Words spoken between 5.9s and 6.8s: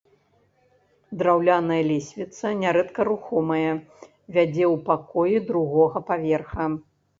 паверха.